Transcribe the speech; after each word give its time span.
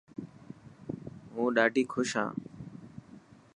هون 1.31 1.47
ڏاڌي 1.55 1.83
خوش 1.91 2.09
هان. 2.17 2.31